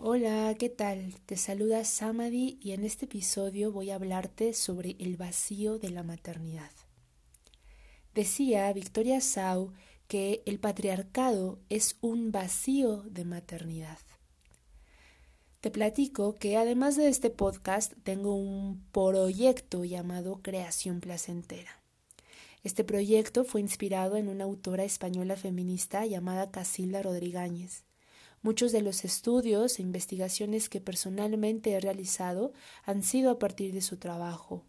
[0.00, 1.16] Hola, ¿qué tal?
[1.26, 6.04] Te saluda Samadhi y en este episodio voy a hablarte sobre el vacío de la
[6.04, 6.70] maternidad.
[8.14, 9.72] Decía Victoria Sau
[10.06, 13.98] que el patriarcado es un vacío de maternidad.
[15.60, 21.82] Te platico que además de este podcast tengo un proyecto llamado Creación Placentera.
[22.62, 27.87] Este proyecto fue inspirado en una autora española feminista llamada Casilda Rodríguez.
[28.42, 32.52] Muchos de los estudios e investigaciones que personalmente he realizado
[32.84, 34.64] han sido a partir de su trabajo.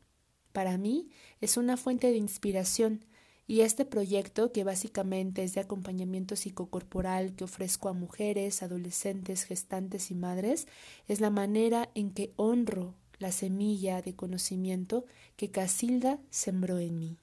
[0.52, 1.10] Para mí
[1.42, 3.06] es una fuente de inspiración
[3.50, 10.12] y este proyecto, que básicamente es de acompañamiento psicocorporal que ofrezco a mujeres, adolescentes, gestantes
[10.12, 10.68] y madres,
[11.08, 15.06] es la manera en que honro la semilla de conocimiento
[15.36, 17.18] que Casilda sembró en mí.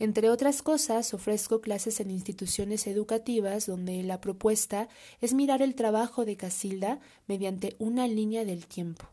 [0.00, 4.88] Entre otras cosas, ofrezco clases en instituciones educativas donde la propuesta
[5.20, 9.08] es mirar el trabajo de Casilda mediante una línea del tiempo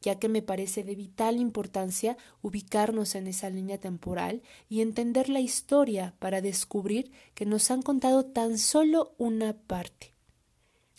[0.00, 5.40] ya que me parece de vital importancia ubicarnos en esa línea temporal y entender la
[5.40, 10.14] historia para descubrir que nos han contado tan solo una parte.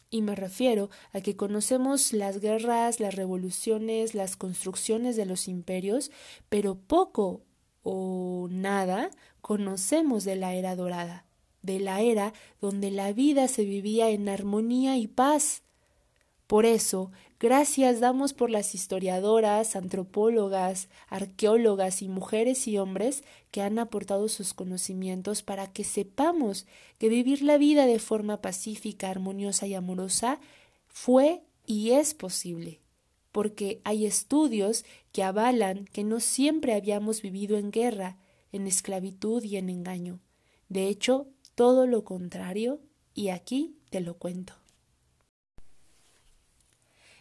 [0.09, 6.11] Y me refiero a que conocemos las guerras, las revoluciones, las construcciones de los imperios,
[6.49, 7.43] pero poco
[7.83, 11.25] o nada conocemos de la era dorada,
[11.61, 15.63] de la era donde la vida se vivía en armonía y paz,
[16.49, 23.77] por eso, gracias damos por las historiadoras, antropólogas, arqueólogas y mujeres y hombres que han
[23.77, 26.65] aportado sus conocimientos para que sepamos
[26.97, 30.39] que vivir la vida de forma pacífica, armoniosa y amorosa
[30.87, 32.79] fue y es posible,
[33.31, 38.17] porque hay estudios que avalan que no siempre habíamos vivido en guerra,
[38.51, 40.19] en esclavitud y en engaño.
[40.67, 42.79] De hecho, todo lo contrario,
[43.13, 44.53] y aquí te lo cuento.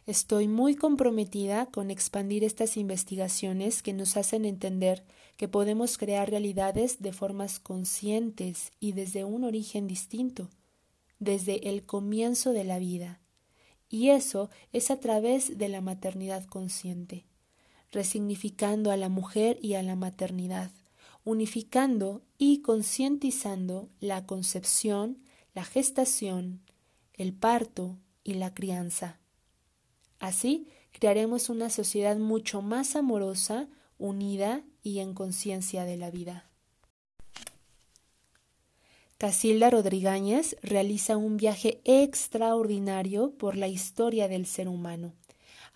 [0.07, 5.05] Estoy muy comprometida con expandir estas investigaciones que nos hacen entender
[5.37, 10.49] que podemos crear realidades de formas conscientes y desde un origen distinto,
[11.19, 13.21] desde el comienzo de la vida.
[13.91, 17.27] Y eso es a través de la maternidad consciente,
[17.93, 20.71] resignificando a la mujer y a la maternidad,
[21.29, 25.19] unificando y concientizando la concepción,
[25.53, 26.63] la gestación,
[27.13, 29.21] el parto y la crianza.
[30.21, 33.69] Así crearemos una sociedad mucho más amorosa,
[33.99, 36.49] unida y en conciencia de la vida.
[39.19, 45.13] Casilda Rodríguez realiza un viaje extraordinario por la historia del ser humano,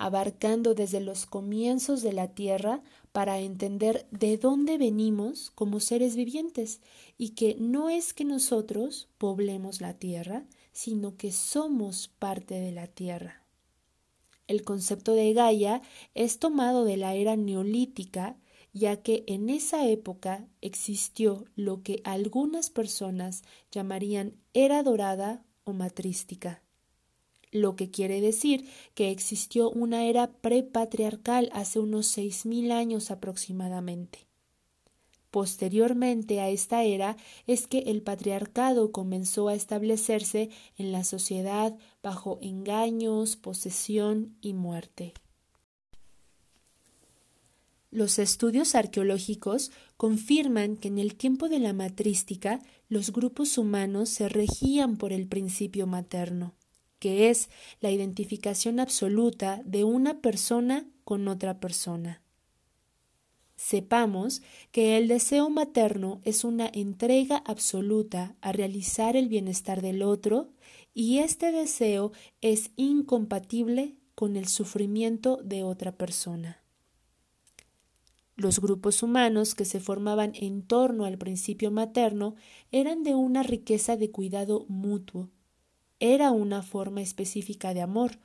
[0.02, 2.82] abarcando desde los comienzos de la Tierra
[3.12, 6.80] para entender de dónde venimos como seres vivientes
[7.18, 12.88] y que no es que nosotros poblemos la Tierra, sino que somos parte de la
[12.88, 13.44] Tierra.
[14.48, 15.82] El concepto de Gaia
[16.16, 18.36] es tomado de la era neolítica,
[18.72, 26.60] ya que en esa época existió lo que algunas personas llamarían era dorada o matrística,
[27.52, 34.26] lo que quiere decir que existió una era prepatriarcal hace unos seis mil años aproximadamente.
[35.30, 42.38] Posteriormente a esta era es que el patriarcado comenzó a establecerse en la sociedad bajo
[42.42, 45.14] engaños, posesión y muerte.
[47.90, 54.28] Los estudios arqueológicos confirman que en el tiempo de la matrística los grupos humanos se
[54.28, 56.54] regían por el principio materno,
[57.02, 62.22] que es la identificación absoluta de una persona con otra persona.
[63.56, 64.40] Sepamos
[64.70, 70.52] que el deseo materno es una entrega absoluta a realizar el bienestar del otro
[70.94, 76.62] y este deseo es incompatible con el sufrimiento de otra persona.
[78.36, 82.36] Los grupos humanos que se formaban en torno al principio materno
[82.70, 85.30] eran de una riqueza de cuidado mutuo.
[86.04, 88.18] Era una forma específica de amor,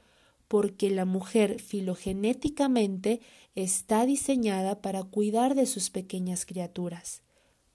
[0.48, 3.22] porque la mujer filogenéticamente
[3.54, 7.22] está diseñada para cuidar de sus pequeñas criaturas.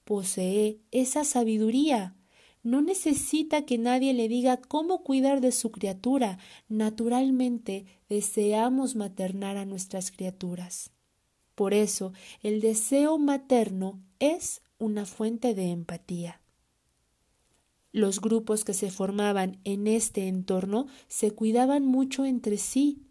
[0.03, 2.17] Posee esa sabiduría.
[2.65, 6.41] No necesita que nadie le diga cómo cuidar de su criatura.
[6.69, 10.91] Naturalmente deseamos maternar a nuestras criaturas.
[11.55, 12.13] Por eso
[12.43, 16.42] el deseo materno es una fuente de empatía.
[17.93, 23.03] Los grupos que se formaban en este entorno se cuidaban mucho entre sí.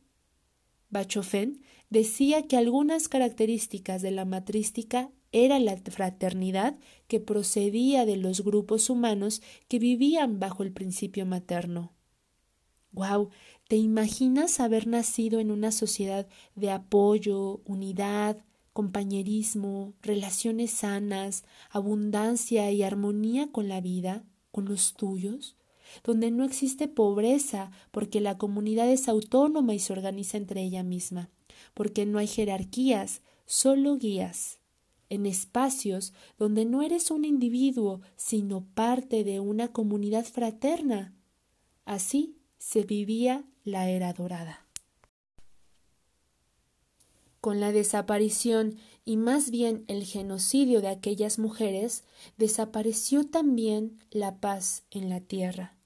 [0.90, 8.44] Bachofen decía que algunas características de la matrística era la fraternidad que procedía de los
[8.44, 11.94] grupos humanos que vivían bajo el principio materno.
[12.92, 13.30] Wow,
[13.70, 18.44] ¿te imaginas haber nacido en una sociedad de apoyo, unidad,
[18.74, 25.56] compañerismo, relaciones sanas, abundancia y armonía con la vida, con los tuyos?
[26.04, 31.30] donde no existe pobreza porque la comunidad es autónoma y se organiza entre ella misma,
[31.74, 34.60] porque no hay jerarquías, solo guías,
[35.10, 41.14] en espacios donde no eres un individuo, sino parte de una comunidad fraterna.
[41.86, 44.66] Así se vivía la era dorada.
[47.42, 52.04] Con la desaparición y más bien el genocidio de aquellas mujeres,
[52.38, 55.78] desapareció también la paz en la tierra,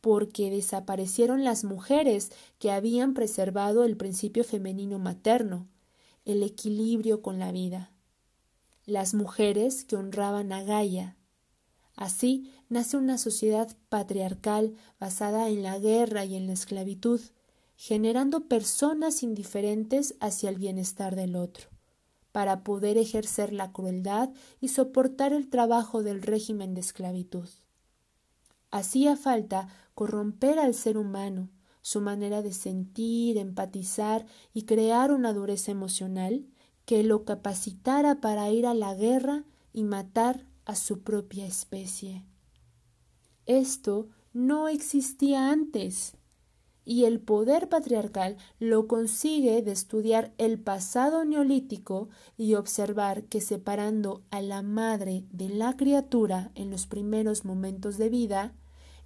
[0.00, 5.68] porque desaparecieron las mujeres que habían preservado el principio femenino materno,
[6.24, 7.92] el equilibrio con la vida,
[8.86, 11.16] las mujeres que honraban a Gaia.
[11.94, 17.20] Así nace una sociedad patriarcal basada en la guerra y en la esclavitud,
[17.76, 21.68] generando personas indiferentes hacia el bienestar del otro,
[22.32, 24.30] para poder ejercer la crueldad
[24.60, 27.48] y soportar el trabajo del régimen de esclavitud.
[28.70, 31.50] Hacía falta corromper al ser humano,
[31.82, 34.24] su manera de sentir, empatizar
[34.54, 36.46] y crear una dureza emocional
[36.86, 42.24] que lo capacitara para ir a la guerra y matar a su propia especie.
[43.46, 46.14] Esto no existía antes
[46.84, 54.22] y el poder patriarcal lo consigue de estudiar el pasado neolítico y observar que separando
[54.30, 58.54] a la madre de la criatura en los primeros momentos de vida,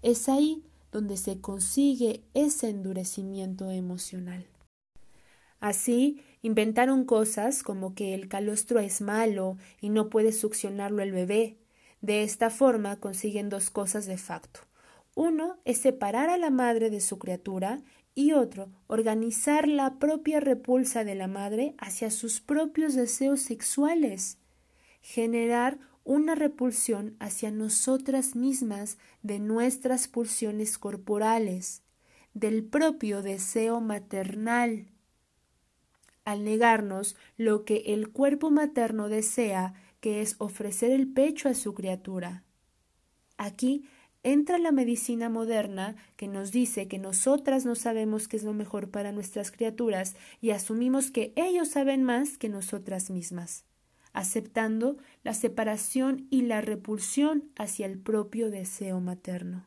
[0.03, 4.47] es ahí donde se consigue ese endurecimiento emocional.
[5.61, 11.59] Así, inventaron cosas como que el calostro es malo y no puede succionarlo el bebé.
[12.01, 14.61] De esta forma consiguen dos cosas de facto.
[15.17, 17.83] Uno es separar a la madre de su criatura
[18.15, 24.37] y otro, organizar la propia repulsa de la madre hacia sus propios deseos sexuales,
[25.01, 31.83] generar una repulsión hacia nosotras mismas de nuestras pulsiones corporales,
[32.35, 34.87] del propio deseo maternal.
[36.27, 41.73] Al negarnos lo que el cuerpo materno desea, que es ofrecer el pecho a su
[41.73, 42.45] criatura.
[43.39, 43.89] Aquí
[44.27, 48.91] entra la medicina moderna que nos dice que nosotras no sabemos qué es lo mejor
[48.91, 53.65] para nuestras criaturas y asumimos que ellos saben más que nosotras mismas,
[54.13, 59.65] aceptando la separación y la repulsión hacia el propio deseo materno.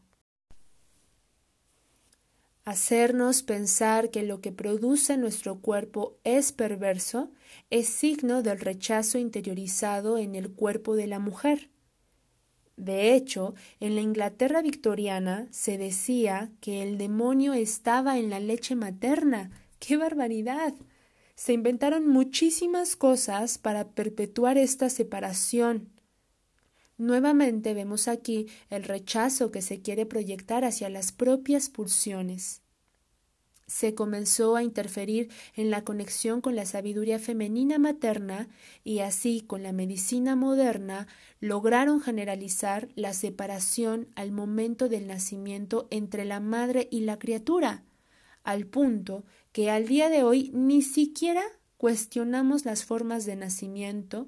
[2.65, 7.31] Hacernos pensar que lo que produce nuestro cuerpo es perverso
[7.69, 11.69] es signo del rechazo interiorizado en el cuerpo de la mujer
[12.79, 18.73] de hecho, en la Inglaterra victoriana se decía que el demonio estaba en la leche
[18.73, 19.51] materna.
[19.79, 20.73] ¡Qué barbaridad!
[21.35, 25.89] Se inventaron muchísimas cosas para perpetuar esta separación.
[26.97, 32.61] Nuevamente vemos aquí el rechazo que se quiere proyectar hacia las propias pulsiones
[33.69, 38.49] se comenzó a interferir en la conexión con la sabiduría femenina materna
[38.83, 41.07] y así con la medicina moderna
[41.39, 47.83] lograron generalizar la separación al momento del nacimiento entre la madre y la criatura,
[48.43, 51.43] al punto que al día de hoy ni siquiera
[51.77, 54.27] cuestionamos las formas de nacimiento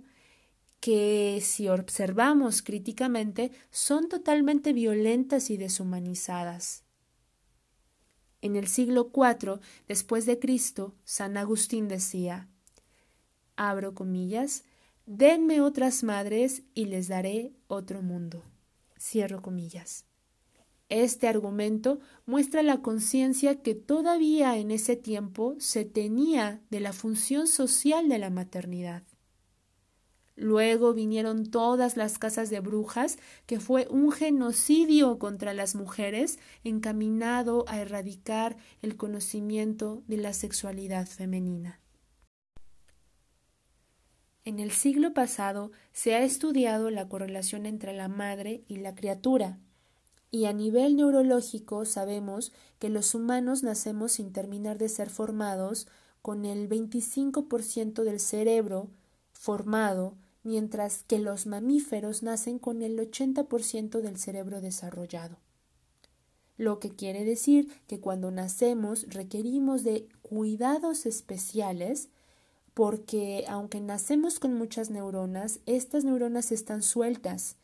[0.79, 6.83] que si observamos críticamente son totalmente violentas y deshumanizadas.
[8.41, 12.49] En el siglo IV después de Cristo, San Agustín decía,
[13.55, 14.63] abro comillas,
[15.05, 18.43] denme otras madres y les daré otro mundo.
[18.99, 20.05] Cierro comillas.
[20.89, 27.47] Este argumento muestra la conciencia que todavía en ese tiempo se tenía de la función
[27.47, 29.03] social de la maternidad.
[30.41, 37.63] Luego vinieron todas las casas de brujas, que fue un genocidio contra las mujeres encaminado
[37.67, 41.79] a erradicar el conocimiento de la sexualidad femenina.
[44.43, 49.59] En el siglo pasado se ha estudiado la correlación entre la madre y la criatura,
[50.31, 55.87] y a nivel neurológico sabemos que los humanos nacemos sin terminar de ser formados
[56.23, 58.89] con el 25% del cerebro
[59.33, 65.37] formado mientras que los mamíferos nacen con el 80% del cerebro desarrollado.
[66.57, 72.09] Lo que quiere decir que cuando nacemos requerimos de cuidados especiales
[72.73, 77.57] porque aunque nacemos con muchas neuronas, estas neuronas están sueltas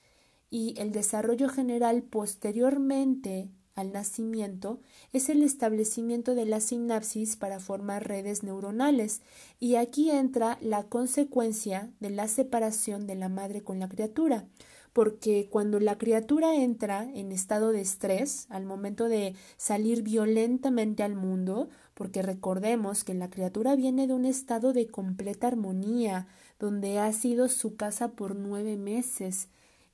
[0.50, 4.82] y el desarrollo general posteriormente al nacimiento
[5.14, 9.22] es el establecimiento de la sinapsis para formar redes neuronales,
[9.60, 14.46] y aquí entra la consecuencia de la separación de la madre con la criatura,
[14.94, 21.16] porque cuando la criatura entra en estado de estrés al momento de salir violentamente al
[21.16, 26.28] mundo, porque recordemos que la criatura viene de un estado de completa armonía,
[26.60, 29.50] donde ha sido su casa por nueve meses,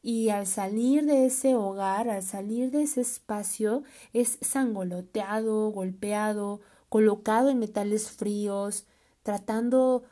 [0.06, 7.50] y al salir de ese hogar, al salir de ese espacio, es sangoloteado, golpeado, colocado
[7.50, 8.86] en metales fríos,
[9.24, 10.04] tratando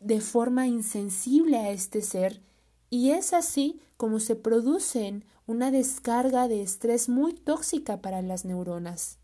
[0.00, 2.42] de forma insensible a este ser,
[2.90, 9.20] y es así como se produce una descarga de estrés muy tóxica para las neuronas.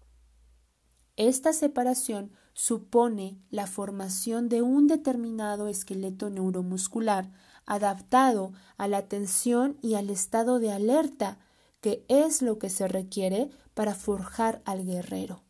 [1.16, 7.33] Esta separación supone la formación de un determinado esqueleto neuromuscular
[7.66, 11.38] adaptado a la tensión y al estado de alerta,
[11.80, 15.42] que es lo que se requiere para forjar al guerrero.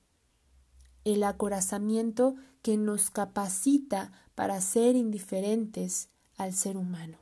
[1.04, 7.18] El acorazamiento que nos capacita para ser indiferentes al ser humano.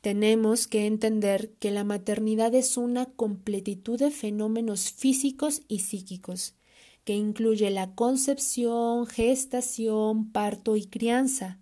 [0.00, 6.54] Tenemos que entender que la maternidad es una completitud de fenómenos físicos y psíquicos,
[7.04, 11.58] que incluye la concepción, gestación, parto y crianza,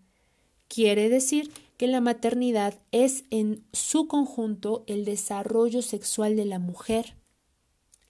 [0.68, 7.16] Quiere decir que la maternidad es en su conjunto el desarrollo sexual de la mujer.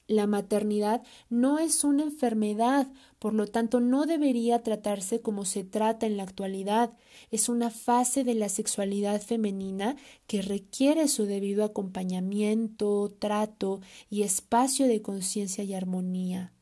[0.08, 2.86] La maternidad no es una enfermedad,
[3.18, 6.96] por lo tanto no debería tratarse como se trata en la actualidad.
[7.32, 9.96] Es una fase de la sexualidad femenina
[10.28, 16.52] que requiere su debido acompañamiento, trato y espacio de conciencia y armonía.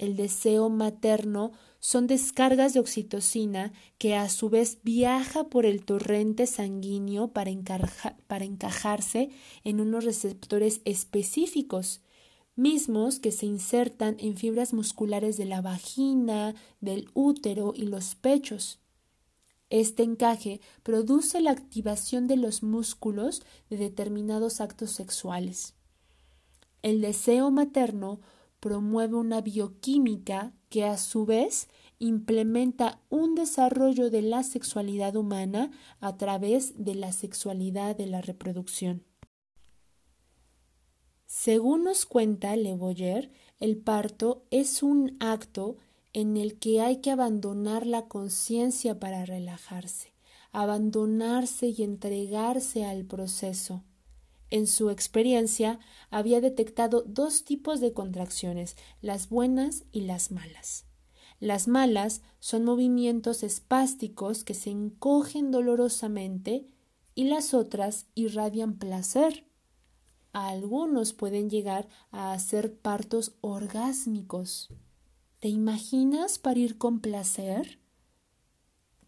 [0.00, 6.46] El deseo materno son descargas de oxitocina que a su vez viaja por el torrente
[6.46, 7.52] sanguíneo para,
[8.26, 9.28] para encajarse
[9.62, 12.00] en unos receptores específicos,
[12.56, 18.78] mismos que se insertan en fibras musculares de la vagina, del útero y los pechos.
[19.68, 25.74] Este encaje produce la activación de los músculos de determinados actos sexuales.
[26.80, 28.20] El deseo materno
[28.60, 36.16] promueve una bioquímica que a su vez implementa un desarrollo de la sexualidad humana a
[36.16, 39.04] través de la sexualidad de la reproducción.
[41.26, 45.76] Según nos cuenta Le Boyer, el parto es un acto
[46.12, 50.14] en el que hay que abandonar la conciencia para relajarse,
[50.50, 53.84] abandonarse y entregarse al proceso.
[54.50, 55.78] En su experiencia
[56.10, 60.86] había detectado dos tipos de contracciones, las buenas y las malas.
[61.38, 66.66] Las malas son movimientos espásticos que se encogen dolorosamente
[67.14, 69.46] y las otras irradian placer.
[70.32, 74.68] algunos pueden llegar a hacer partos orgásmicos.
[75.40, 77.79] ¿Te imaginas parir con placer?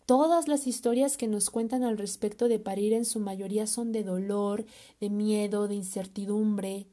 [0.07, 4.03] Todas las historias que nos cuentan al respecto de parir en su mayoría son de
[4.03, 4.67] dolor,
[5.01, 6.89] de miedo, de incertidumbre,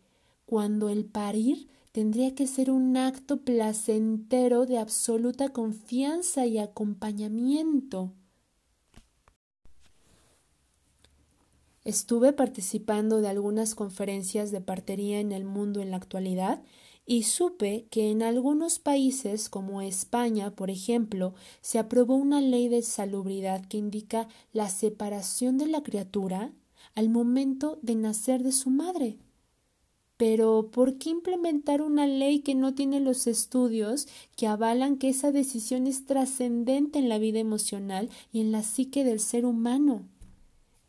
[0.45, 8.13] cuando el parir tendría que ser un acto placentero de absoluta confianza y acompañamiento.
[11.83, 16.61] Estuve participando de algunas conferencias de partería en el mundo en la actualidad
[17.09, 22.83] y supe que en algunos países como España, por ejemplo, se aprobó una ley de
[22.83, 26.53] salubridad que indica la separación de la criatura
[26.93, 29.17] al momento de nacer de su madre.
[30.17, 35.31] Pero ¿por qué implementar una ley que no tiene los estudios que avalan que esa
[35.31, 40.03] decisión es trascendente en la vida emocional y en la psique del ser humano?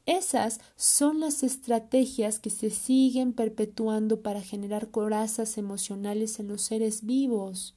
[0.07, 7.05] Esas son las estrategias que se siguen perpetuando para generar corazas emocionales en los seres
[7.05, 7.75] vivos.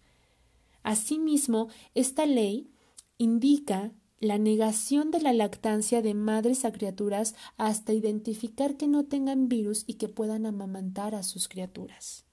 [0.83, 2.71] Asimismo, esta ley
[3.17, 9.49] indica la negación de la lactancia de madres a criaturas hasta identificar que no tengan
[9.49, 12.25] virus y que puedan amamantar a sus criaturas.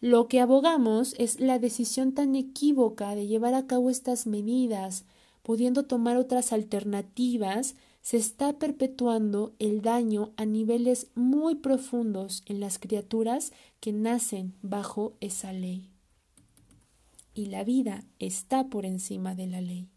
[0.00, 5.04] Lo que abogamos es la decisión tan equívoca de llevar a cabo estas medidas,
[5.42, 12.78] pudiendo tomar otras alternativas se está perpetuando el daño a niveles muy profundos en las
[12.78, 15.88] criaturas que nacen bajo esa ley.
[17.32, 19.88] Y la vida está por encima de la ley.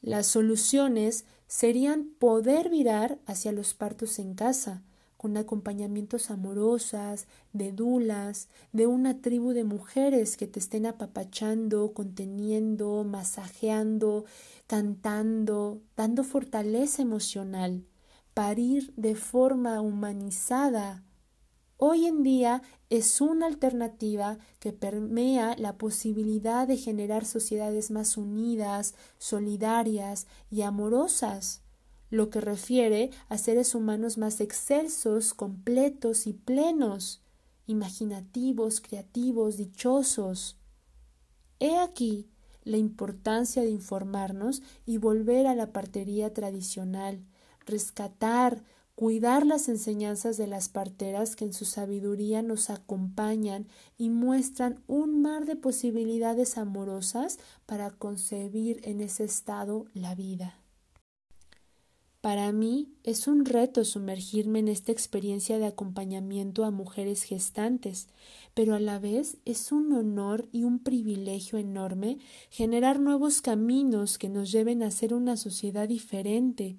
[0.00, 4.82] Las soluciones serían poder virar hacia los partos en casa,
[5.24, 13.04] con acompañamientos amorosas, de dulas, de una tribu de mujeres que te estén apapachando, conteniendo,
[13.04, 14.26] masajeando,
[14.66, 17.86] cantando, dando fortaleza emocional,
[18.34, 21.02] parir de forma humanizada,
[21.78, 28.94] hoy en día es una alternativa que permea la posibilidad de generar sociedades más unidas,
[29.16, 31.63] solidarias y amorosas,
[32.14, 37.22] lo que refiere a seres humanos más excelsos, completos y plenos,
[37.66, 40.56] imaginativos, creativos, dichosos.
[41.58, 42.28] He aquí
[42.62, 47.24] la importancia de informarnos y volver a la partería tradicional,
[47.66, 48.62] rescatar,
[48.94, 53.66] cuidar las enseñanzas de las parteras que en su sabiduría nos acompañan
[53.98, 60.63] y muestran un mar de posibilidades amorosas para concebir en ese estado la vida.
[62.24, 68.08] Para mí es un reto sumergirme en esta experiencia de acompañamiento a mujeres gestantes,
[68.54, 72.16] pero a la vez es un honor y un privilegio enorme
[72.48, 76.78] generar nuevos caminos que nos lleven a ser una sociedad diferente.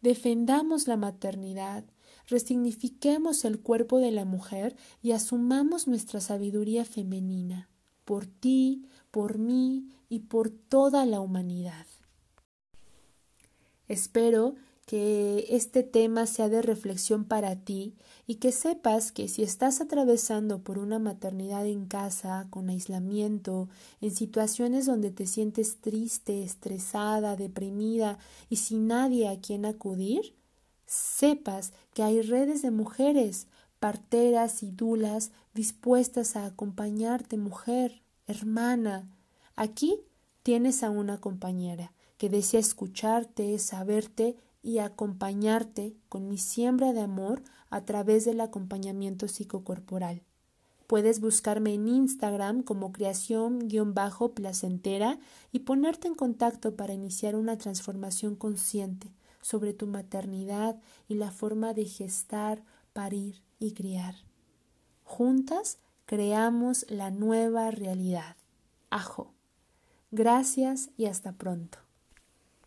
[0.00, 1.84] Defendamos la maternidad,
[2.26, 7.68] resignifiquemos el cuerpo de la mujer y asumamos nuestra sabiduría femenina,
[8.06, 11.84] por ti, por mí y por toda la humanidad.
[13.86, 14.54] Espero
[14.88, 17.94] que este tema sea de reflexión para ti
[18.26, 23.68] y que sepas que si estás atravesando por una maternidad en casa, con aislamiento,
[24.00, 28.18] en situaciones donde te sientes triste, estresada, deprimida
[28.48, 30.34] y sin nadie a quien acudir,
[30.86, 33.46] sepas que hay redes de mujeres,
[33.80, 39.06] parteras y dulas dispuestas a acompañarte, mujer, hermana.
[39.54, 40.00] Aquí
[40.42, 47.42] tienes a una compañera que desea escucharte, saberte y acompañarte con mi siembra de amor
[47.70, 50.20] a través del acompañamiento psicocorporal.
[50.86, 55.20] Puedes buscarme en Instagram como creación-placentera
[55.52, 59.10] y ponerte en contacto para iniciar una transformación consciente
[59.40, 64.16] sobre tu maternidad y la forma de gestar, parir y criar.
[65.02, 68.36] Juntas creamos la nueva realidad.
[68.90, 69.32] Ajo.
[70.10, 71.87] Gracias y hasta pronto.